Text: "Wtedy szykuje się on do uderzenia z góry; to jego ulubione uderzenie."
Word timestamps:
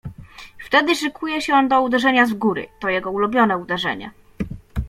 "Wtedy 0.65 0.95
szykuje 0.95 1.41
się 1.41 1.53
on 1.53 1.67
do 1.67 1.81
uderzenia 1.81 2.25
z 2.25 2.33
góry; 2.33 2.67
to 2.79 2.89
jego 2.89 3.11
ulubione 3.11 3.57
uderzenie." 3.57 4.11